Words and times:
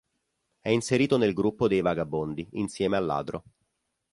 È 0.59 0.69
inserito 0.69 1.19
nel 1.19 1.31
gruppo 1.33 1.67
dei 1.67 1.81
"Vagabondi", 1.81 2.47
insieme 2.53 2.97
al 2.97 3.05
Ladro. 3.05 3.43